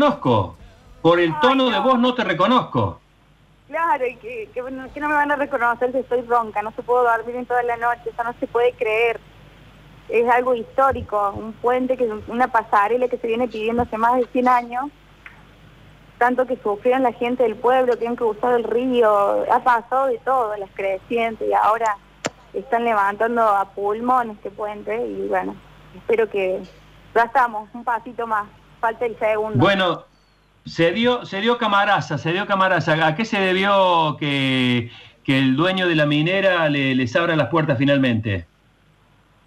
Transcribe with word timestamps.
reconozco. 0.00 0.56
Por 1.02 1.20
el 1.20 1.38
tono 1.40 1.70
de 1.70 1.78
voz 1.80 1.98
no 1.98 2.14
te 2.14 2.24
reconozco. 2.24 3.00
Claro, 3.68 4.06
y 4.06 4.16
que, 4.16 4.48
que, 4.52 4.62
no 4.62 5.08
me 5.08 5.14
van 5.14 5.30
a 5.30 5.36
reconocer 5.36 5.92
si 5.92 5.98
estoy 5.98 6.22
ronca, 6.22 6.60
no 6.62 6.72
se 6.72 6.82
puedo 6.82 7.04
dormir 7.04 7.36
en 7.36 7.46
toda 7.46 7.62
la 7.62 7.76
noche, 7.76 8.10
eso 8.12 8.24
no 8.24 8.34
se 8.40 8.46
puede 8.46 8.72
creer. 8.72 9.20
Es 10.08 10.28
algo 10.28 10.54
histórico, 10.54 11.32
un 11.36 11.52
puente, 11.52 11.96
que 11.96 12.10
una 12.26 12.48
pasarela 12.48 13.08
que 13.08 13.18
se 13.18 13.28
viene 13.28 13.46
pidiendo 13.46 13.82
hace 13.82 13.96
más 13.96 14.16
de 14.16 14.26
100 14.26 14.48
años, 14.48 14.86
tanto 16.18 16.46
que 16.46 16.56
sufrieron 16.56 17.04
la 17.04 17.12
gente 17.12 17.44
del 17.44 17.54
pueblo, 17.54 17.96
que 17.98 18.08
han 18.08 18.16
cruzado 18.16 18.56
el 18.56 18.64
río, 18.64 19.44
ha 19.50 19.60
pasado 19.60 20.06
de 20.06 20.18
todo, 20.18 20.56
las 20.56 20.70
crecientes, 20.74 21.48
y 21.48 21.52
ahora 21.52 21.96
están 22.52 22.84
levantando 22.84 23.42
a 23.42 23.66
pulmón 23.66 24.30
este 24.30 24.50
puente, 24.50 25.06
y 25.06 25.28
bueno, 25.28 25.54
espero 25.94 26.28
que 26.28 26.60
ya 27.14 27.22
estamos, 27.22 27.68
un 27.72 27.84
pasito 27.84 28.26
más, 28.26 28.46
falta 28.80 29.06
el 29.06 29.18
segundo. 29.18 29.58
Bueno, 29.58 30.04
se 30.66 30.92
dio, 30.92 31.24
se 31.24 31.40
dio 31.40 31.58
camaraza, 31.58 32.18
se 32.18 32.32
dio 32.32 32.46
camaraza. 32.46 33.06
¿A 33.06 33.14
qué 33.14 33.24
se 33.24 33.40
debió 33.40 34.16
que, 34.18 34.90
el 35.26 35.54
dueño 35.54 35.86
de 35.86 35.94
la 35.94 36.06
minera 36.06 36.68
le, 36.68 36.92
les 36.96 37.14
abra 37.14 37.36
las 37.36 37.48
puertas 37.48 37.78
finalmente? 37.78 38.46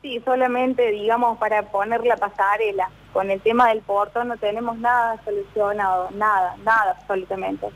Sí, 0.02 0.22
solamente, 0.24 0.92
digamos, 0.92 1.38
para 1.38 1.64
poner 1.64 2.06
la 2.06 2.16
pasarela. 2.16 2.90
Con 3.12 3.30
el 3.30 3.42
tema 3.42 3.70
del 3.70 3.82
puerto 3.82 4.24
no 4.24 4.38
tenemos 4.38 4.78
nada 4.78 5.18
solucionado, 5.24 6.10
nada, 6.12 6.56
nada 6.64 6.96
absolutamente. 6.98 7.68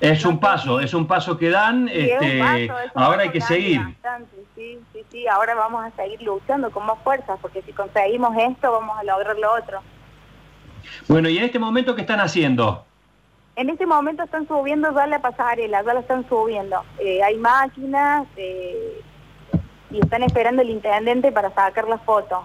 Es 0.00 0.24
un 0.26 0.38
paso, 0.38 0.78
es 0.80 0.92
un 0.92 1.06
paso 1.06 1.38
que 1.38 1.48
dan, 1.48 1.88
este, 1.88 2.70
ahora 2.94 3.22
hay 3.22 3.30
que 3.30 3.40
seguir. 3.40 3.80
sí, 4.54 4.78
sí, 4.92 5.04
sí, 5.10 5.26
ahora 5.26 5.54
vamos 5.54 5.84
a 5.84 5.90
seguir 5.96 6.20
luchando 6.22 6.70
con 6.70 6.84
más 6.84 6.98
fuerza, 7.02 7.36
porque 7.40 7.62
si 7.62 7.72
conseguimos 7.72 8.36
esto, 8.36 8.72
vamos 8.72 8.98
a 8.98 9.04
lograr 9.04 9.38
lo 9.38 9.54
otro. 9.54 9.80
Bueno, 11.08 11.28
¿y 11.28 11.38
en 11.38 11.44
este 11.44 11.58
momento 11.58 11.94
qué 11.94 12.02
están 12.02 12.20
haciendo? 12.20 12.84
En 13.56 13.70
este 13.70 13.86
momento 13.86 14.22
están 14.22 14.46
subiendo 14.46 14.94
ya 14.94 15.06
la 15.06 15.20
pasarela, 15.20 15.82
ya 15.82 15.94
la 15.94 16.00
están 16.00 16.28
subiendo. 16.28 16.84
Eh, 16.98 17.22
hay 17.22 17.36
máquinas 17.36 18.26
eh, 18.36 19.00
y 19.90 19.98
están 19.98 20.22
esperando 20.22 20.60
el 20.60 20.68
intendente 20.68 21.32
para 21.32 21.48
sacar 21.54 21.88
la 21.88 21.96
foto. 21.98 22.44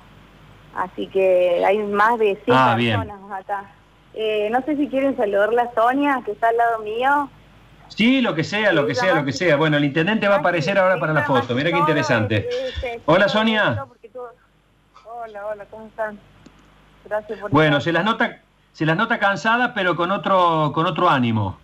Así 0.73 1.07
que 1.07 1.65
hay 1.65 1.79
más 1.79 2.17
de 2.17 2.39
100 2.45 2.57
ah, 2.57 2.75
personas 2.77 3.31
acá. 3.31 3.71
Eh, 4.13 4.49
no 4.51 4.61
sé 4.61 4.77
si 4.77 4.87
quieren 4.87 5.17
saludar 5.17 5.49
a 5.59 5.73
Sonia, 5.73 6.21
que 6.25 6.31
está 6.31 6.47
al 6.47 6.57
lado 6.57 6.79
mío. 6.79 7.29
Sí, 7.95 8.21
lo 8.21 8.33
que 8.33 8.43
sea, 8.43 8.71
lo 8.71 8.87
que 8.87 8.95
sea, 8.95 9.15
lo 9.15 9.25
que 9.25 9.33
sea. 9.33 9.57
Bueno, 9.57 9.77
el 9.77 9.85
intendente 9.85 10.27
va 10.27 10.35
a 10.35 10.39
aparecer 10.39 10.77
ahora 10.79 10.99
para 10.99 11.13
la 11.13 11.23
foto. 11.23 11.53
Mira 11.53 11.71
qué 11.71 11.77
interesante. 11.77 12.47
Hola, 13.05 13.27
Sonia. 13.27 13.85
Hola, 15.05 15.45
hola, 15.47 15.65
¿cómo 15.69 15.87
están? 15.87 16.17
bueno, 17.51 17.81
se 17.81 17.91
las 17.91 18.05
nota, 18.05 18.39
se 18.73 18.85
las 18.85 18.95
nota 18.95 19.19
cansadas, 19.19 19.71
pero 19.75 19.95
con 19.95 20.11
otro, 20.11 20.71
con 20.73 20.85
otro 20.85 21.09
ánimo. 21.09 21.57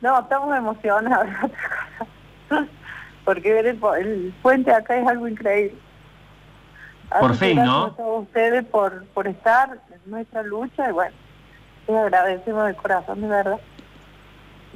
No, 0.00 0.20
estamos 0.20 0.56
emocionados, 0.56 1.26
porque 3.24 3.52
ver 3.52 3.66
el, 3.66 4.34
puente 4.42 4.72
acá 4.72 4.96
es 4.96 5.08
algo 5.08 5.26
increíble. 5.26 5.76
por 7.18 7.34
fin, 7.34 7.56
¿no? 7.56 7.94
A 7.98 8.02
ustedes 8.18 8.64
por, 8.66 9.04
por 9.06 9.26
estar 9.26 9.78
en 9.90 10.10
nuestra 10.10 10.42
lucha 10.42 10.88
y 10.90 10.92
bueno, 10.92 11.16
les 11.88 11.96
agradecemos 11.96 12.66
de 12.66 12.74
corazón, 12.74 13.20
de 13.22 13.28
verdad. 13.28 13.60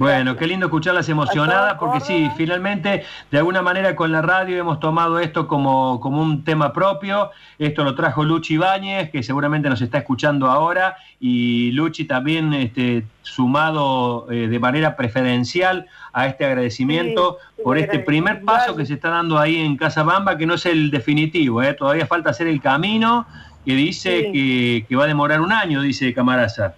Bueno, 0.01 0.35
qué 0.35 0.47
lindo 0.47 0.65
escucharlas 0.65 1.11
emocionadas, 1.11 1.75
porque 1.75 2.01
sí, 2.01 2.31
finalmente, 2.35 3.05
de 3.31 3.37
alguna 3.37 3.61
manera 3.61 3.95
con 3.95 4.11
la 4.11 4.23
radio 4.23 4.57
hemos 4.57 4.81
tomado 4.81 5.19
esto 5.19 5.47
como, 5.47 6.01
como 6.01 6.23
un 6.23 6.43
tema 6.43 6.73
propio. 6.73 7.33
Esto 7.59 7.85
lo 7.85 7.95
trajo 7.95 8.25
Luchi 8.25 8.55
Ibáñez, 8.55 9.11
que 9.11 9.23
seguramente 9.23 9.69
nos 9.69 9.83
está 9.83 9.99
escuchando 9.99 10.51
ahora, 10.51 10.97
y 11.21 11.73
Luchi 11.73 12.07
también 12.07 12.55
este, 12.55 13.05
sumado 13.21 14.27
eh, 14.31 14.49
de 14.49 14.59
manera 14.59 14.97
preferencial 14.97 15.87
a 16.15 16.29
este 16.29 16.47
agradecimiento 16.47 17.37
por 17.63 17.77
este 17.77 17.99
primer 17.99 18.43
paso 18.43 18.75
que 18.77 18.87
se 18.87 18.95
está 18.95 19.11
dando 19.11 19.39
ahí 19.39 19.59
en 19.59 19.77
Casa 19.77 20.03
Bamba, 20.03 20.39
que 20.39 20.47
no 20.47 20.55
es 20.55 20.65
el 20.65 20.91
definitivo, 20.91 21.63
¿eh? 21.63 21.75
todavía 21.75 22.07
falta 22.07 22.31
hacer 22.31 22.47
el 22.47 22.63
camino, 22.63 23.27
que 23.67 23.75
dice 23.75 24.33
que, 24.33 24.87
que 24.89 24.97
va 24.97 25.05
a 25.05 25.09
demorar 25.09 25.43
un 25.43 25.53
año, 25.53 25.83
dice 25.83 26.15
Camaraza. 26.15 26.73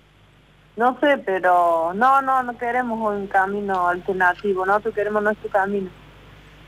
No 0.76 0.98
sé, 1.00 1.18
pero 1.18 1.92
no, 1.94 2.22
no, 2.22 2.42
no 2.42 2.56
queremos 2.56 2.98
un 2.98 3.26
camino 3.26 3.88
alternativo, 3.88 4.64
nosotros 4.64 4.94
queremos 4.94 5.22
nuestro 5.22 5.50
camino. 5.50 5.90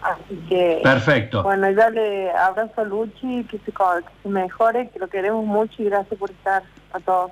Así 0.02 0.36
que... 0.48 0.80
Perfecto. 0.82 1.42
Bueno, 1.42 1.70
ya 1.70 1.88
le 1.88 2.30
abrazo 2.30 2.82
a 2.82 2.84
Luchi, 2.84 3.44
que 3.44 3.58
se, 3.58 3.72
que 3.72 4.12
se 4.22 4.28
mejore, 4.28 4.90
que 4.90 4.98
lo 4.98 5.08
queremos 5.08 5.46
mucho 5.46 5.82
y 5.82 5.86
gracias 5.86 6.18
por 6.18 6.30
estar 6.30 6.62
a 6.92 7.00
todos. 7.00 7.30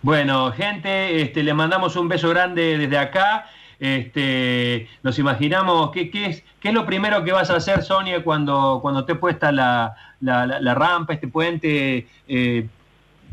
Bueno, 0.00 0.50
gente, 0.52 1.20
este, 1.20 1.42
le 1.42 1.52
mandamos 1.52 1.94
un 1.96 2.08
beso 2.08 2.30
grande 2.30 2.78
desde 2.78 2.96
acá. 2.96 3.46
Este, 3.78 4.88
nos 5.02 5.18
imaginamos, 5.18 5.90
¿qué, 5.90 6.10
qué, 6.10 6.26
es, 6.26 6.44
¿qué 6.60 6.68
es 6.68 6.74
lo 6.74 6.86
primero 6.86 7.22
que 7.24 7.32
vas 7.32 7.50
a 7.50 7.56
hacer, 7.56 7.82
Sonia, 7.82 8.24
cuando, 8.24 8.78
cuando 8.80 9.04
te 9.04 9.14
puesta 9.14 9.52
la, 9.52 9.94
la, 10.20 10.46
la, 10.46 10.74
rampa, 10.74 11.12
este 11.12 11.28
puente? 11.28 12.06
Eh, 12.26 12.68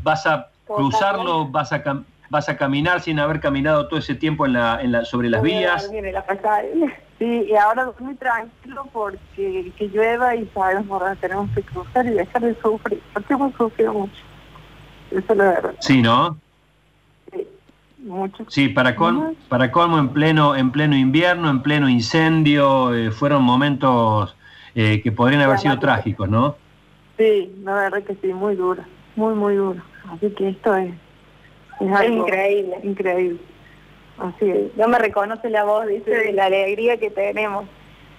¿Vas 0.02 0.26
a 0.26 0.48
cruzarlo? 0.76 1.46
¿Vas 1.48 1.72
a, 1.72 1.82
vas 2.30 2.48
a 2.48 2.56
caminar 2.56 3.00
sin 3.00 3.18
haber 3.18 3.40
caminado 3.40 3.88
todo 3.88 3.98
ese 3.98 4.14
tiempo 4.14 4.46
en 4.46 4.54
la, 4.54 4.80
en 4.80 4.92
la, 4.92 5.04
sobre 5.04 5.28
las 5.28 5.42
vías. 5.42 5.90
Sí, 7.20 7.48
y 7.50 7.54
ahora 7.54 7.92
muy 7.98 8.14
tranquilo 8.14 8.88
porque 8.94 9.70
que 9.76 9.88
llueva 9.88 10.34
y 10.34 10.46
sabemos 10.54 11.02
que 11.02 11.16
tenemos 11.16 11.50
que 11.54 11.62
cruzar 11.62 12.06
y 12.06 12.12
dejar 12.12 12.40
de 12.40 12.58
sufrir, 12.62 13.02
porque 13.12 13.34
hemos 13.34 13.54
sufrido 13.56 13.92
mucho. 13.92 14.22
Eso 15.10 15.26
es 15.28 15.36
la 15.36 15.44
verdad. 15.44 15.74
Sí, 15.80 16.00
¿no? 16.00 16.38
Sí, 17.30 17.46
mucho. 17.98 18.46
Sí, 18.48 18.70
para 18.70 18.96
colmo, 18.96 19.34
para 19.50 19.70
colmo 19.70 19.98
en 19.98 20.08
pleno, 20.14 20.56
en 20.56 20.72
pleno 20.72 20.96
invierno, 20.96 21.50
en 21.50 21.60
pleno 21.60 21.90
incendio, 21.90 22.94
eh, 22.94 23.10
fueron 23.10 23.42
momentos 23.42 24.34
eh, 24.74 25.02
que 25.02 25.12
podrían 25.12 25.42
haber 25.42 25.58
sido 25.58 25.78
trágicos, 25.78 26.26
¿no? 26.26 26.56
Sí, 27.18 27.54
la 27.62 27.74
verdad 27.74 28.02
que 28.02 28.14
sí, 28.14 28.32
muy 28.32 28.56
duro, 28.56 28.82
muy, 29.14 29.34
muy 29.34 29.56
duro. 29.56 29.82
Así 30.08 30.30
que 30.30 30.48
esto 30.50 30.74
es 30.76 30.92
es, 31.80 32.10
increíble. 32.10 32.76
Increíble. 32.82 33.40
Así 34.18 34.50
es. 34.50 34.76
No 34.76 34.88
me 34.88 34.98
reconoce 34.98 35.48
la 35.48 35.64
voz, 35.64 35.86
dice, 35.86 36.10
de 36.10 36.32
la 36.32 36.46
alegría 36.46 36.98
que 36.98 37.10
tenemos. 37.10 37.64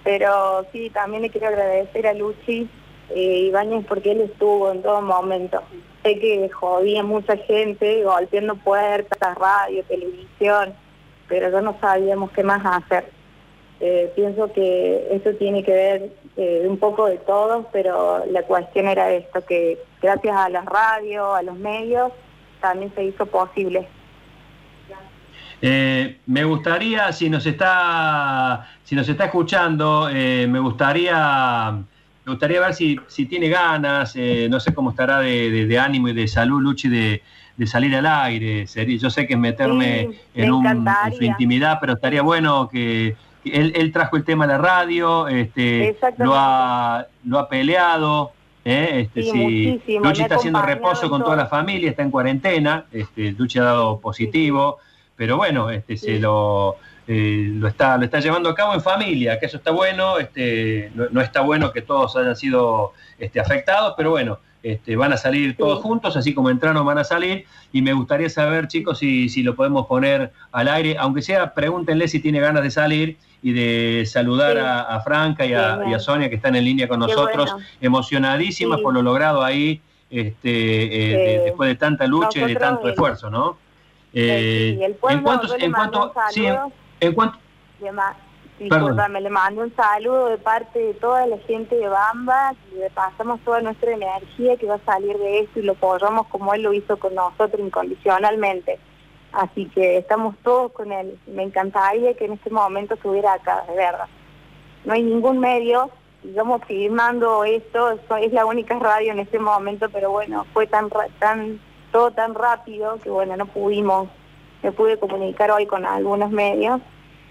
Pero 0.04 0.66
sí, 0.72 0.90
también 0.90 1.22
le 1.22 1.30
quiero 1.30 1.46
agradecer 1.46 2.08
a 2.08 2.12
Luchi 2.12 2.68
eh, 3.10 3.46
Ibáñez 3.48 3.84
porque 3.86 4.12
él 4.12 4.22
estuvo 4.22 4.72
en 4.72 4.82
todo 4.82 5.00
momento. 5.00 5.62
Sé 6.02 6.18
que 6.18 6.48
jodía 6.48 7.04
mucha 7.04 7.36
gente, 7.36 8.02
golpeando 8.02 8.56
puertas, 8.56 9.38
radio, 9.38 9.84
televisión, 9.84 10.74
pero 11.28 11.50
ya 11.50 11.60
no 11.60 11.76
sabíamos 11.80 12.32
qué 12.32 12.42
más 12.42 12.62
hacer. 12.64 13.04
Eh, 13.78 14.12
pienso 14.16 14.52
que 14.52 15.06
esto 15.12 15.34
tiene 15.36 15.62
que 15.62 15.72
ver 15.72 16.12
eh, 16.36 16.66
un 16.68 16.78
poco 16.78 17.06
de 17.06 17.18
todo, 17.18 17.66
pero 17.72 18.24
la 18.26 18.42
cuestión 18.42 18.88
era 18.88 19.12
esto, 19.12 19.44
que 19.44 19.78
gracias 20.02 20.36
a 20.36 20.48
las 20.48 20.64
radios, 20.66 21.36
a 21.36 21.42
los 21.42 21.56
medios, 21.56 22.12
también 22.60 22.92
se 22.94 23.04
hizo 23.04 23.24
posible. 23.26 23.88
Eh, 25.64 26.18
me 26.26 26.42
gustaría, 26.42 27.12
si 27.12 27.30
nos 27.30 27.46
está, 27.46 28.68
si 28.82 28.96
nos 28.96 29.08
está 29.08 29.26
escuchando, 29.26 30.08
eh, 30.12 30.46
me 30.48 30.58
gustaría, 30.58 31.70
me 32.24 32.32
gustaría 32.32 32.60
ver 32.60 32.74
si, 32.74 32.98
si 33.06 33.26
tiene 33.26 33.48
ganas, 33.48 34.14
eh, 34.16 34.48
no 34.50 34.58
sé 34.58 34.74
cómo 34.74 34.90
estará 34.90 35.20
de, 35.20 35.78
ánimo 35.78 36.08
y 36.08 36.14
de 36.14 36.26
salud, 36.26 36.60
Luchi, 36.60 36.88
de, 36.88 37.22
salir 37.64 37.94
al 37.94 38.06
aire. 38.06 38.66
Yo 38.98 39.08
sé 39.08 39.24
que 39.28 39.34
es 39.34 39.38
meterme 39.38 40.10
en, 40.34 40.52
un, 40.52 40.84
su 41.16 41.22
intimidad, 41.22 41.78
pero 41.80 41.92
estaría 41.92 42.22
bueno 42.22 42.68
que, 42.68 43.14
él, 43.44 43.92
trajo 43.92 44.16
el 44.16 44.24
tema 44.24 44.44
a 44.44 44.48
la 44.48 44.58
radio, 44.58 45.28
este, 45.28 45.96
lo 46.18 46.34
ha, 46.34 47.06
lo 47.24 47.38
ha 47.38 47.48
peleado, 47.48 48.32
¿eh? 48.64 49.00
Este, 49.14 49.22
sí, 49.22 49.82
Luchi 50.02 50.22
está 50.22 50.36
haciendo 50.36 50.62
reposo 50.62 51.08
con 51.08 51.22
toda 51.22 51.36
la 51.36 51.46
familia, 51.46 51.90
está 51.90 52.02
en 52.02 52.10
cuarentena, 52.10 52.86
este, 52.92 53.32
Luchi 53.32 53.58
ha 53.58 53.64
dado 53.64 54.00
positivo, 54.00 54.78
pero 55.16 55.36
bueno, 55.36 55.70
este, 55.70 55.96
se 55.96 56.18
lo, 56.18 56.76
eh, 57.06 57.50
lo, 57.52 57.68
está, 57.68 57.96
lo 57.96 58.04
está 58.04 58.20
llevando 58.20 58.48
a 58.48 58.54
cabo 58.54 58.74
en 58.74 58.80
familia, 58.80 59.38
que 59.38 59.46
eso 59.46 59.56
está 59.56 59.70
bueno, 59.70 60.18
este, 60.18 60.90
no, 60.94 61.20
está 61.20 61.40
bueno 61.40 61.72
que 61.72 61.82
todos 61.82 62.16
hayan 62.16 62.36
sido 62.36 62.92
este, 63.18 63.40
afectados, 63.40 63.94
pero 63.96 64.10
bueno, 64.10 64.38
este, 64.62 64.94
van 64.94 65.12
a 65.12 65.16
salir 65.16 65.56
todos 65.56 65.80
juntos, 65.80 66.16
así 66.16 66.32
como 66.34 66.48
entraron 66.48 66.86
van 66.86 66.98
a 66.98 67.04
salir, 67.04 67.46
y 67.72 67.82
me 67.82 67.92
gustaría 67.92 68.30
saber, 68.30 68.68
chicos, 68.68 68.98
si, 68.98 69.28
si 69.28 69.42
lo 69.42 69.56
podemos 69.56 69.86
poner 69.86 70.32
al 70.52 70.68
aire, 70.68 70.96
aunque 70.98 71.22
sea, 71.22 71.52
pregúntenle 71.54 72.06
si 72.06 72.20
tiene 72.20 72.40
ganas 72.40 72.62
de 72.62 72.70
salir 72.70 73.16
y 73.42 73.52
de 73.52 74.06
saludar 74.06 74.56
a, 74.58 75.00
Franca 75.00 75.44
y 75.44 75.52
a, 75.52 75.98
Sonia 75.98 76.28
que 76.28 76.36
están 76.36 76.54
en 76.56 76.64
línea 76.64 76.88
con 76.88 77.00
nosotros, 77.00 77.54
emocionadísimas 77.80 78.80
por 78.80 78.94
lo 78.94 79.02
logrado 79.02 79.42
ahí 79.42 79.82
este, 80.08 81.38
eh, 81.38 81.40
después 81.44 81.68
de 81.68 81.74
tanta 81.74 82.06
lucha 82.06 82.40
y 82.40 82.44
de 82.44 82.56
tanto 82.56 82.88
esfuerzo, 82.88 83.30
¿no? 83.30 83.56
Eh, 84.14 84.78
en 84.80 84.92
cuanto, 84.94 85.56
en 85.56 85.72
cuanto, 85.72 86.12
en 87.00 87.14
cuanto, 87.14 87.38
disculpame, 88.58 89.20
le 89.22 89.30
mando 89.30 89.62
un 89.62 89.74
saludo 89.74 90.28
de 90.28 90.36
parte 90.38 90.78
de 90.78 90.94
toda 90.94 91.26
la 91.26 91.38
gente 91.38 91.76
de 91.76 91.88
Bamba, 91.88 92.54
le 92.78 92.90
pasamos 92.90 93.40
toda 93.40 93.62
nuestra 93.62 93.92
energía 93.92 94.56
que 94.58 94.66
va 94.66 94.74
a 94.74 94.84
salir 94.84 95.16
de 95.16 95.40
esto 95.40 95.60
y 95.60 95.62
lo 95.62 95.72
apoyamos 95.72 96.26
como 96.28 96.52
él 96.52 96.62
lo 96.62 96.74
hizo 96.74 96.98
con 96.98 97.14
nosotros 97.14 97.58
incondicionalmente. 97.58 98.78
Así 99.32 99.66
que 99.66 99.98
estamos 99.98 100.36
todos 100.42 100.72
con 100.72 100.92
él. 100.92 101.18
Me 101.26 101.42
encantaría 101.42 102.14
que 102.14 102.26
en 102.26 102.32
este 102.32 102.50
momento 102.50 102.94
estuviera 102.94 103.34
acá, 103.34 103.64
de 103.68 103.76
verdad. 103.76 104.06
No 104.84 104.92
hay 104.92 105.02
ningún 105.02 105.38
medio, 105.38 105.90
digamos, 106.22 106.62
filmando 106.66 107.44
esto, 107.44 107.98
es 108.20 108.32
la 108.32 108.44
única 108.44 108.78
radio 108.78 109.12
en 109.12 109.20
este 109.20 109.38
momento, 109.38 109.88
pero 109.90 110.10
bueno, 110.10 110.44
fue 110.52 110.66
tan, 110.66 110.90
tan, 111.18 111.60
todo 111.92 112.10
tan 112.10 112.34
rápido 112.34 112.98
que 113.02 113.10
bueno, 113.10 113.36
no 113.36 113.46
pudimos, 113.46 114.08
me 114.62 114.72
pude 114.72 114.98
comunicar 114.98 115.50
hoy 115.50 115.66
con 115.66 115.84
algunos 115.86 116.30
medios 116.30 116.80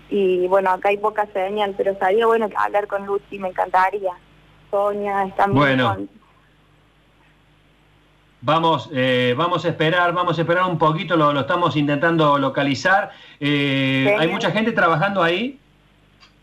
y 0.10 0.48
bueno, 0.48 0.72
acá 0.72 0.90
hay 0.90 0.98
poca 0.98 1.26
señal, 1.34 1.74
pero 1.78 1.98
sabía 1.98 2.26
bueno 2.26 2.50
hablar 2.56 2.88
con 2.88 3.06
Luchi, 3.06 3.40
me 3.40 3.50
encantaría. 3.50 4.14
Sonia, 4.70 5.24
están 5.24 5.54
bueno. 5.54 5.98
Vamos, 8.44 8.90
eh, 8.92 9.36
vamos 9.38 9.66
a 9.66 9.70
esperar, 9.70 10.14
vamos 10.14 10.40
a 10.40 10.42
esperar 10.42 10.68
un 10.68 10.80
poquito, 10.80 11.16
lo, 11.16 11.40
estamos 11.40 11.76
intentando 11.76 12.40
localizar. 12.40 13.12
Eh, 13.40 14.16
¿Hay 14.18 14.28
mucha 14.30 14.50
gente 14.50 14.72
trabajando 14.72 15.22
ahí? 15.22 15.60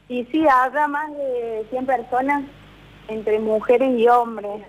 Y 0.08 0.24
sí, 0.26 0.46
habrá 0.46 0.86
más 0.86 1.10
de 1.16 1.66
100 1.70 1.86
personas, 1.86 2.44
entre 3.08 3.40
mujeres 3.40 3.98
y 3.98 4.06
hombres. 4.06 4.62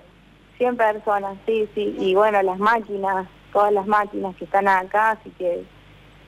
100 0.58 0.76
personas, 0.76 1.38
sí, 1.46 1.70
sí. 1.76 1.96
Y 2.00 2.16
bueno, 2.16 2.42
las 2.42 2.58
máquinas, 2.58 3.28
todas 3.54 3.72
las 3.74 3.86
máquinas 3.86 4.36
que 4.36 4.46
están 4.46 4.68
acá, 4.68 5.12
así 5.12 5.30
que 5.38 5.64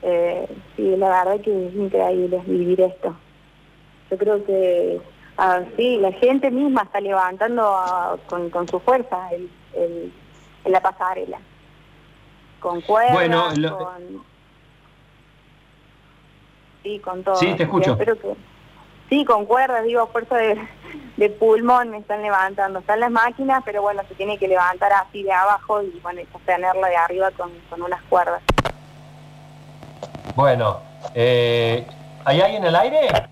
eh, 0.02 0.46
sí, 0.76 0.96
la 0.96 1.08
verdad 1.08 1.40
que 1.40 1.66
es 1.66 1.74
increíble 1.74 2.40
vivir 2.46 2.80
esto. 2.80 3.16
Yo 4.08 4.18
creo 4.18 4.44
que 4.44 5.00
ah, 5.36 5.62
sí, 5.76 5.96
la 5.96 6.12
gente 6.12 6.48
misma 6.52 6.82
está 6.82 7.00
levantando 7.00 7.64
ah, 7.66 8.16
con, 8.28 8.50
con 8.50 8.68
su 8.68 8.78
fuerza 8.78 9.30
el 9.32 10.12
en 10.64 10.72
la 10.72 10.80
pasarela. 10.80 11.38
Con 12.60 12.80
cuerdas, 12.80 13.12
bueno, 13.12 13.48
con... 13.76 14.24
Sí, 16.82 16.98
con 16.98 17.22
todo. 17.22 17.36
Sí, 17.36 17.54
te 17.54 17.64
escucho. 17.64 17.96
Sí, 19.08 19.24
con 19.24 19.44
cuerdas, 19.44 19.84
digo, 19.84 20.06
fuerza 20.06 20.36
de, 20.36 21.30
pulmón 21.30 21.90
me 21.90 21.98
están 21.98 22.22
levantando. 22.22 22.78
Están 22.78 23.00
las 23.00 23.10
máquinas, 23.10 23.62
pero 23.64 23.82
bueno, 23.82 24.02
se 24.08 24.14
tiene 24.14 24.38
que 24.38 24.48
levantar 24.48 24.92
así 24.92 25.22
de 25.22 25.32
abajo 25.32 25.82
y 25.82 26.00
bueno, 26.02 26.22
sostenerla 26.32 26.88
de 26.88 26.96
arriba 26.96 27.30
con, 27.32 27.50
con 27.68 27.82
unas 27.82 28.02
cuerdas. 28.04 28.42
Bueno, 30.34 30.80
eh, 31.14 31.86
¿hay 32.24 32.40
alguien 32.40 32.62
en 32.62 32.68
el 32.68 32.76
aire? 32.76 33.28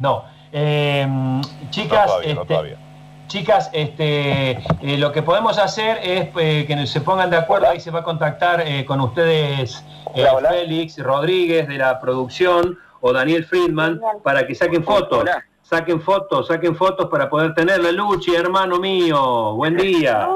No. 0.00 0.24
Eh, 0.52 1.06
chicas, 1.70 2.10
este, 2.24 2.76
Chicas, 3.34 3.68
este, 3.72 4.52
eh, 4.52 4.96
lo 4.96 5.10
que 5.10 5.20
podemos 5.20 5.58
hacer 5.58 5.98
es 6.04 6.28
eh, 6.36 6.64
que 6.68 6.86
se 6.86 7.00
pongan 7.00 7.30
de 7.30 7.36
acuerdo, 7.36 7.68
ahí 7.68 7.80
se 7.80 7.90
va 7.90 7.98
a 7.98 8.04
contactar 8.04 8.60
eh, 8.60 8.84
con 8.84 9.00
ustedes 9.00 9.84
Félix 10.14 11.02
Rodríguez 11.02 11.66
de 11.66 11.78
la 11.78 11.98
producción 11.98 12.78
o 13.00 13.12
Daniel 13.12 13.44
Friedman 13.44 14.00
para 14.22 14.46
que 14.46 14.54
saquen 14.54 14.84
fotos. 14.84 15.24
Saquen 15.62 16.00
fotos, 16.00 16.46
saquen 16.46 16.76
fotos 16.76 17.10
para 17.10 17.28
poder 17.28 17.56
tenerla. 17.56 17.90
Luchi, 17.90 18.36
hermano 18.36 18.78
mío, 18.78 19.54
buen 19.54 19.78
día. 19.78 20.28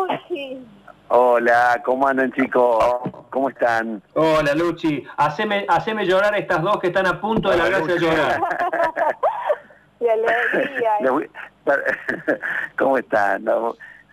Hola, 1.06 1.80
¿cómo 1.84 2.08
andan 2.08 2.32
chicos? 2.32 2.84
¿Cómo 3.30 3.50
están? 3.50 4.02
Hola 4.14 4.56
Luchi, 4.56 5.04
haceme, 5.18 5.66
haceme 5.68 6.04
llorar 6.04 6.34
a 6.34 6.38
estas 6.38 6.60
dos 6.62 6.80
que 6.80 6.88
están 6.88 7.06
a 7.06 7.20
punto 7.20 7.48
de 7.48 7.58
largarse 7.58 7.92
a 7.92 7.96
llorar. 7.96 8.40
Qué 10.00 10.10
alegría. 10.10 11.28
¿Cómo 12.78 12.98
están? 12.98 13.44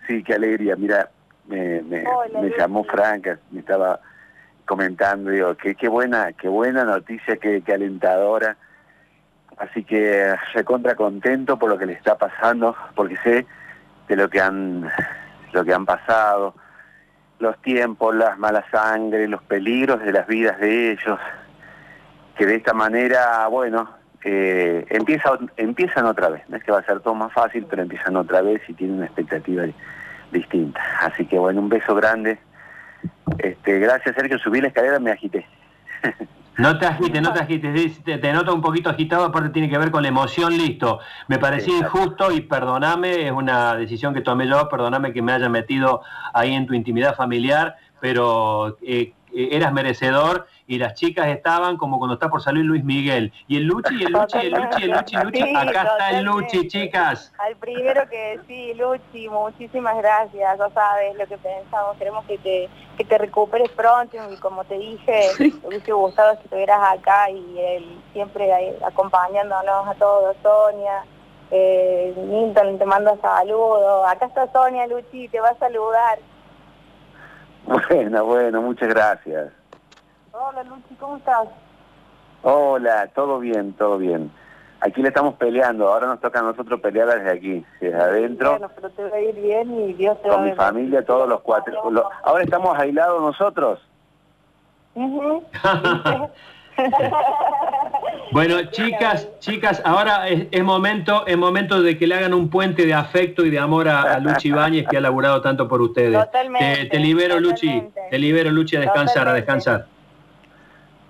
sí, 0.06 0.22
qué 0.22 0.34
alegría. 0.34 0.76
Mira, 0.76 1.10
me, 1.46 1.82
me, 1.82 2.04
llamó 2.56 2.84
Franca, 2.84 3.38
me 3.50 3.60
estaba 3.60 4.00
comentando, 4.64 5.30
digo, 5.30 5.54
que 5.56 5.74
qué 5.74 5.88
buena, 5.88 6.32
qué 6.32 6.48
buena 6.48 6.84
noticia, 6.84 7.36
qué, 7.36 7.62
alentadora. 7.72 8.56
Así 9.58 9.84
que 9.84 10.34
recontra 10.52 10.94
contento 10.94 11.58
por 11.58 11.70
lo 11.70 11.78
que 11.78 11.86
le 11.86 11.94
está 11.94 12.18
pasando, 12.18 12.76
porque 12.94 13.16
sé 13.18 13.46
de 14.08 14.16
lo 14.16 14.28
que 14.28 14.40
han, 14.40 14.90
lo 15.52 15.64
que 15.64 15.72
han 15.72 15.86
pasado, 15.86 16.54
los 17.38 17.56
tiempos, 17.62 18.14
las 18.14 18.38
malas 18.38 18.64
sangre, 18.70 19.28
los 19.28 19.42
peligros 19.42 20.02
de 20.02 20.12
las 20.12 20.26
vidas 20.26 20.58
de 20.58 20.92
ellos, 20.92 21.18
que 22.36 22.44
de 22.44 22.56
esta 22.56 22.74
manera, 22.74 23.46
bueno, 23.48 23.88
eh, 24.28 24.84
empieza, 24.90 25.38
empiezan 25.56 26.04
otra 26.04 26.28
vez. 26.28 26.42
No 26.48 26.56
es 26.56 26.64
que 26.64 26.72
va 26.72 26.80
a 26.80 26.84
ser 26.84 26.98
todo 26.98 27.14
más 27.14 27.32
fácil, 27.32 27.64
pero 27.70 27.82
empiezan 27.82 28.16
otra 28.16 28.42
vez 28.42 28.60
y 28.66 28.74
tienen 28.74 28.96
una 28.96 29.06
expectativa 29.06 29.62
distinta. 30.32 30.80
Así 31.00 31.26
que 31.26 31.38
bueno, 31.38 31.60
un 31.60 31.68
beso 31.68 31.94
grande. 31.94 32.36
Este, 33.38 33.78
gracias 33.78 34.16
Sergio, 34.16 34.36
subí 34.38 34.60
la 34.60 34.68
escalera, 34.68 34.98
me 34.98 35.12
agité. 35.12 35.46
No 36.58 36.78
te 36.78 36.86
agites, 36.86 37.20
no 37.20 37.34
te 37.34 37.40
agites, 37.40 38.02
te, 38.02 38.16
te, 38.16 38.32
noto 38.32 38.54
un 38.54 38.62
poquito 38.62 38.88
agitado, 38.88 39.26
aparte 39.26 39.50
tiene 39.50 39.68
que 39.68 39.76
ver 39.76 39.90
con 39.90 40.00
la 40.00 40.08
emoción, 40.08 40.56
listo. 40.56 41.00
Me 41.28 41.38
parecía 41.38 41.76
injusto 41.76 42.32
y 42.32 42.40
perdoname, 42.40 43.26
es 43.26 43.32
una 43.32 43.76
decisión 43.76 44.14
que 44.14 44.22
tomé 44.22 44.48
yo, 44.48 44.66
perdoname 44.70 45.12
que 45.12 45.20
me 45.20 45.32
haya 45.32 45.50
metido 45.50 46.00
ahí 46.32 46.54
en 46.54 46.66
tu 46.66 46.72
intimidad 46.72 47.14
familiar, 47.14 47.76
pero 48.00 48.78
eh, 48.80 49.12
eras 49.34 49.74
merecedor 49.74 50.46
y 50.68 50.78
las 50.78 50.94
chicas 50.94 51.28
estaban 51.28 51.76
como 51.76 51.98
cuando 51.98 52.14
está 52.14 52.28
por 52.28 52.42
salir 52.42 52.64
Luis 52.64 52.82
Miguel. 52.82 53.32
Y 53.46 53.56
el 53.56 53.64
Luchi, 53.64 53.94
y 53.94 54.04
el 54.04 54.12
Luchi, 54.12 54.38
el 54.38 54.50
Luchi, 54.50 54.82
el 54.82 54.90
Luchi, 54.90 55.16
Luchi. 55.16 55.56
Acá 55.56 55.82
está 55.82 56.10
el 56.18 56.24
Luchi, 56.24 56.68
chicas. 56.68 57.32
Al 57.38 57.54
primero 57.56 58.08
que 58.08 58.40
sí, 58.46 58.74
Luchi, 58.74 59.28
muchísimas 59.28 59.96
gracias. 59.98 60.58
Ya 60.58 60.70
sabes 60.70 61.16
lo 61.16 61.26
que 61.26 61.38
pensamos. 61.38 61.96
Queremos 61.98 62.24
que 62.24 62.38
te, 62.38 62.68
que 62.96 63.04
te 63.04 63.18
recuperes 63.18 63.70
pronto. 63.70 64.16
Y 64.32 64.36
como 64.38 64.64
te 64.64 64.76
dije, 64.78 65.30
me 65.38 65.68
hubiese 65.68 65.92
gustado 65.92 66.36
que 66.38 66.44
estuvieras 66.44 66.80
acá 66.98 67.30
y 67.30 67.58
él 67.58 68.00
siempre 68.12 68.52
acompañándonos 68.84 69.86
a 69.86 69.94
todos. 69.94 70.36
Sonia, 70.42 71.04
eh, 71.52 72.12
Milton, 72.16 72.78
te 72.78 72.86
mando 72.86 73.16
saludos. 73.20 74.08
Acá 74.08 74.26
está 74.26 74.50
Sonia, 74.52 74.86
Luchi, 74.88 75.28
te 75.28 75.38
va 75.38 75.50
a 75.50 75.58
saludar. 75.58 76.18
Bueno, 77.66 78.24
bueno, 78.24 78.62
muchas 78.62 78.88
gracias. 78.88 79.52
Hola 80.38 80.62
Luchi, 80.64 80.94
¿cómo 81.00 81.16
estás? 81.16 81.48
Hola, 82.42 83.08
todo 83.14 83.38
bien, 83.38 83.72
todo 83.72 83.96
bien. 83.96 84.30
Aquí 84.80 85.00
le 85.00 85.08
estamos 85.08 85.32
peleando, 85.36 85.88
ahora 85.90 86.08
nos 86.08 86.20
toca 86.20 86.40
a 86.40 86.42
nosotros 86.42 86.78
pelear 86.80 87.08
desde 87.08 87.30
aquí, 87.30 87.64
desde 87.80 87.96
adentro. 87.96 88.50
Bueno, 88.50 88.70
pero 88.74 88.90
te 88.90 89.08
va 89.08 89.16
a 89.16 89.20
ir 89.20 89.34
bien 89.34 89.80
y 89.80 89.94
Dios 89.94 90.20
te 90.20 90.28
Con 90.28 90.44
mi 90.44 90.52
familia, 90.52 91.02
todos 91.06 91.26
los 91.26 91.40
cuatro. 91.40 91.72
ahora 92.22 92.44
estamos 92.44 92.78
aislados 92.78 93.22
nosotros. 93.22 93.80
bueno, 98.32 98.62
chicas, 98.70 99.30
chicas, 99.38 99.80
ahora 99.86 100.28
es, 100.28 100.62
momento, 100.62 101.26
es 101.26 101.38
momento 101.38 101.80
de 101.80 101.96
que 101.96 102.06
le 102.06 102.14
hagan 102.14 102.34
un 102.34 102.50
puente 102.50 102.84
de 102.84 102.92
afecto 102.92 103.46
y 103.46 103.50
de 103.50 103.58
amor 103.58 103.88
a, 103.88 104.18
Luchi 104.18 104.48
Ibáñez 104.48 104.86
que 104.86 104.98
ha 104.98 105.00
laburado 105.00 105.40
tanto 105.40 105.66
por 105.66 105.80
ustedes. 105.80 106.22
Totalmente, 106.22 106.90
te, 106.90 106.98
libero, 106.98 107.40
Luchi, 107.40 107.88
te 108.10 108.18
libero, 108.18 108.50
Luchi, 108.50 108.76
a 108.76 108.80
descansar, 108.80 109.28
a 109.28 109.32
descansar. 109.32 109.95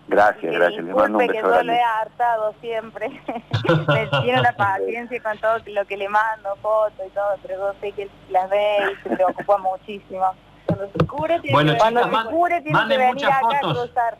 Gracias, 0.09 0.55
gracias. 0.55 0.85
Le 0.85 0.95
mando 0.95 1.19
un 1.19 1.27
beso 1.27 1.33
que 1.33 1.41
yo 1.41 1.63
lo 1.63 1.73
he 1.73 1.83
hartado 1.83 2.55
siempre. 2.61 3.09
me 3.89 4.07
tiene 4.23 4.41
la 4.41 4.53
paciencia 4.53 5.21
con 5.21 5.37
todo 5.39 5.59
lo 5.67 5.85
que 5.85 5.97
le 5.97 6.09
mando, 6.09 6.55
fotos 6.63 7.07
y 7.07 7.11
todo, 7.11 7.37
pero 7.43 7.57
yo 7.57 7.81
sé 7.81 7.93
que 7.93 8.09
las 8.31 8.49
ve 8.49 8.77
y 8.93 9.03
se 9.03 9.17
preocupa 9.17 9.59
muchísimo. 9.59 10.33
Cuando 10.67 10.91
se 10.93 11.07
cure, 11.07 11.41
tiene 11.41 11.55
bueno, 11.55 11.73
que, 11.73 11.79
chicas, 11.79 11.93
cuando 11.93 12.21
se 12.23 12.35
cure, 12.35 12.61
tiene 12.63 12.79
que 12.89 12.99
venir 12.99 13.27
acá 13.27 13.41
fotos. 13.41 13.57
a 13.57 13.85
cruzar. 13.85 14.19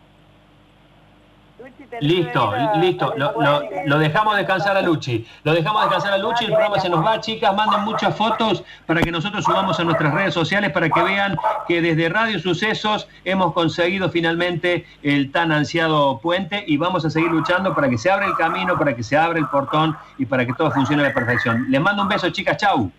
Listo, 2.01 2.53
listo. 2.77 3.15
Lo, 3.17 3.99
dejamos 3.99 4.37
descansar 4.37 4.77
a 4.77 4.83
Luchi. 4.83 5.27
Lo 5.45 5.55
dejamos 5.55 5.83
descansar 5.83 6.13
a 6.13 6.19
Luchi. 6.19 6.45
El 6.45 6.51
programa 6.51 6.79
se 6.79 6.89
nos 6.91 7.05
va, 7.05 7.21
chicas. 7.21 7.55
Manden 7.55 7.83
muchas 7.85 8.15
fotos 8.15 8.63
para 8.87 9.01
que 9.01 9.11
nosotros 9.11 9.45
subamos 9.45 9.81
a 9.81 9.85
nuestras 9.85 10.13
redes 10.13 10.35
sociales 10.35 10.71
para 10.71 10.91
que 10.91 11.03
vean 11.03 11.37
que 11.67 11.81
desde 11.81 12.09
Radio 12.09 12.39
Sucesos 12.39 13.09
hemos 13.25 13.53
conseguido 13.55 14.11
finalmente 14.11 14.87
el 15.03 15.33
tan 15.33 15.53
ansiado 15.53 16.19
puente 16.19 16.65
y 16.67 16.77
vamos 16.77 17.05
a 17.05 17.11
seguir 17.11 17.31
luchando 17.31 17.75
para 17.75 17.89
que 17.89 17.99
se 17.99 18.11
abra 18.11 18.27
el 18.27 18.35
camino, 18.35 18.79
para 18.79 18.95
que 18.95 19.03
se 19.03 19.17
abra 19.17 19.39
el 19.39 19.47
portón 19.47 19.97
y 20.19 20.27
para 20.27 20.45
que 20.45 20.53
todo 20.53 20.71
funcione 20.71 21.03
a 21.03 21.09
la 21.09 21.15
perfección. 21.15 21.67
Les 21.71 21.81
mando 21.81 22.03
un 22.03 22.09
beso, 22.09 22.29
chicas. 22.31 22.59
Chau. 22.59 22.91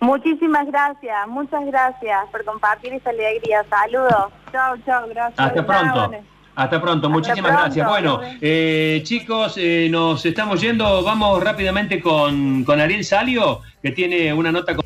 Muchísimas 0.00 0.66
gracias, 0.66 1.26
muchas 1.26 1.64
gracias 1.64 2.26
por 2.30 2.44
compartir 2.44 2.92
esta 2.92 3.10
alegría. 3.10 3.64
Saludos. 3.70 4.32
Chao, 4.52 4.76
chao, 4.84 5.08
gracias. 5.08 5.38
Hasta 5.38 5.64
pronto. 5.64 6.35
Hasta 6.56 6.80
pronto, 6.80 7.10
muchísimas 7.10 7.52
gracias. 7.52 7.86
Bueno, 7.86 8.20
eh, 8.40 9.02
chicos, 9.04 9.54
eh, 9.58 9.88
nos 9.90 10.24
estamos 10.24 10.58
yendo. 10.58 11.02
Vamos 11.02 11.44
rápidamente 11.44 12.00
con, 12.00 12.64
con 12.64 12.80
Ariel 12.80 13.04
Salio, 13.04 13.60
que 13.82 13.90
tiene 13.90 14.32
una 14.32 14.50
nota. 14.50 14.74
Con... 14.74 14.84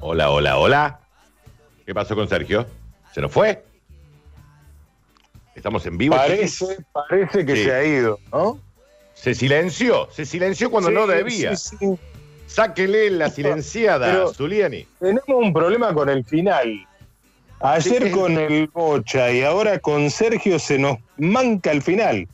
Hola, 0.00 0.30
hola, 0.30 0.58
hola. 0.58 1.00
¿Qué 1.86 1.94
pasó 1.94 2.14
con 2.14 2.28
Sergio? 2.28 2.66
¿Se 3.14 3.22
nos 3.22 3.32
fue? 3.32 3.64
Estamos 5.54 5.86
en 5.86 5.96
vivo. 5.96 6.16
Parece, 6.16 6.84
parece 6.92 7.46
que 7.46 7.56
se 7.56 7.74
ha 7.74 7.82
ido, 7.82 8.18
¿no? 8.30 8.60
Se 9.14 9.34
silenció, 9.34 10.06
se 10.12 10.26
silenció 10.26 10.70
cuando 10.70 10.90
no 10.90 11.06
debía. 11.06 11.54
Sáquele 12.46 13.10
la 13.10 13.30
silenciada, 13.30 14.34
Zuliani. 14.34 14.86
Tenemos 15.00 15.24
un 15.28 15.54
problema 15.54 15.94
con 15.94 16.10
el 16.10 16.26
final. 16.26 16.86
Ayer 17.60 18.10
con 18.10 18.38
el 18.38 18.68
Bocha 18.68 19.32
y 19.32 19.42
ahora 19.42 19.78
con 19.78 20.10
Sergio 20.10 20.58
se 20.58 20.78
nos 20.78 20.98
manca 21.16 21.72
el 21.72 21.82
final. 21.82 22.28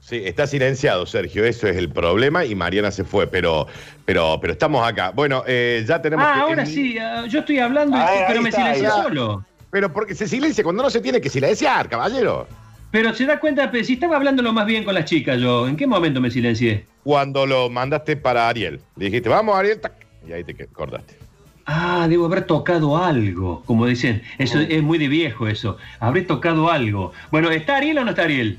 Sí, 0.00 0.20
está 0.24 0.46
silenciado, 0.46 1.06
Sergio, 1.06 1.44
eso 1.44 1.66
es 1.66 1.76
el 1.76 1.88
problema 1.88 2.44
y 2.44 2.54
Mariana 2.54 2.90
se 2.90 3.04
fue, 3.04 3.26
pero, 3.26 3.66
pero, 4.04 4.38
pero 4.38 4.52
estamos 4.52 4.86
acá. 4.86 5.10
Bueno, 5.10 5.42
eh, 5.46 5.82
ya 5.86 6.00
tenemos. 6.02 6.26
Ah, 6.26 6.42
ahora 6.42 6.66
sí, 6.66 6.98
ah, 6.98 7.24
yo 7.26 7.40
estoy 7.40 7.58
hablando, 7.58 7.96
pero 8.28 8.42
me 8.42 8.52
silencia 8.52 8.90
solo. 8.90 9.44
Pero 9.70 9.92
porque 9.92 10.14
se 10.14 10.28
silencia 10.28 10.62
cuando 10.62 10.82
no 10.82 10.90
se 10.90 11.00
tiene 11.00 11.20
que 11.20 11.30
silenciar, 11.30 11.88
caballero. 11.88 12.46
Pero 12.90 13.12
se 13.14 13.24
da 13.26 13.40
cuenta, 13.40 13.70
si 13.82 13.94
estaba 13.94 14.16
hablando 14.16 14.42
lo 14.42 14.52
más 14.52 14.66
bien 14.66 14.84
con 14.84 14.94
las 14.94 15.06
chicas 15.06 15.40
yo, 15.40 15.66
¿en 15.66 15.76
qué 15.76 15.86
momento 15.86 16.20
me 16.20 16.30
silencié? 16.30 16.86
Cuando 17.02 17.44
lo 17.44 17.68
mandaste 17.70 18.16
para 18.16 18.48
Ariel. 18.48 18.80
Le 18.96 19.06
dijiste, 19.06 19.28
vamos 19.28 19.56
Ariel, 19.56 19.80
y 20.28 20.32
ahí 20.32 20.44
te 20.44 20.54
cortaste. 20.66 21.23
Ah, 21.66 22.06
debo 22.08 22.26
haber 22.26 22.46
tocado 22.46 22.98
algo, 22.98 23.62
como 23.64 23.86
dicen. 23.86 24.22
Eso 24.38 24.60
es 24.60 24.82
muy 24.82 24.98
de 24.98 25.08
viejo 25.08 25.48
eso. 25.48 25.78
Habré 25.98 26.22
tocado 26.22 26.70
algo. 26.70 27.12
Bueno, 27.30 27.50
¿está 27.50 27.76
Ariel 27.76 27.98
o 27.98 28.04
no 28.04 28.10
está 28.10 28.22
Ariel? 28.22 28.58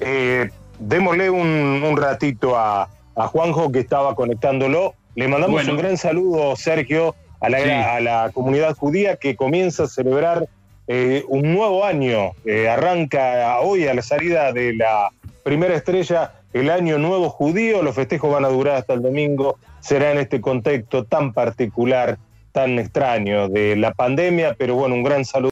Eh, 0.00 0.48
démosle 0.78 1.30
un, 1.30 1.96
ratito 1.96 2.56
a, 2.56 2.88
Juanjo 3.14 3.72
que 3.72 3.80
estaba 3.80 4.14
conectándolo. 4.14 4.94
Le 5.16 5.28
mandamos 5.28 5.66
un 5.66 5.76
gran 5.76 5.96
saludo, 5.96 6.54
Sergio, 6.56 7.14
a 7.40 7.48
la, 7.48 7.96
a 7.96 8.00
la, 8.00 8.30
comunidad 8.32 8.76
judía 8.76 9.16
que 9.16 9.34
comienza 9.34 9.84
a 9.84 9.86
celebrar 9.88 10.48
eh, 10.86 11.24
un 11.28 11.52
nuevo 11.52 11.84
año. 11.84 12.32
Eh, 12.44 12.68
arranca 12.68 13.58
hoy 13.60 13.86
a 13.86 13.94
la 13.94 14.02
salida 14.02 14.52
de 14.52 14.74
la 14.74 15.10
primera 15.42 15.74
estrella 15.74 16.32
el 16.52 16.70
año 16.70 16.98
nuevo 16.98 17.30
judío. 17.30 17.82
Los 17.82 17.94
festejos 17.94 18.32
van 18.32 18.44
a 18.44 18.48
durar 18.48 18.76
hasta 18.76 18.94
el 18.94 19.02
domingo 19.02 19.58
será 19.80 20.12
en 20.12 20.18
este 20.18 20.40
contexto 20.40 21.04
tan 21.04 21.32
particular, 21.32 22.18
tan 22.52 22.78
extraño 22.78 23.48
de 23.48 23.76
la 23.76 23.92
pandemia, 23.94 24.54
pero 24.58 24.74
bueno, 24.74 24.94
un 24.94 25.02
gran 25.02 25.24
saludo. 25.24 25.46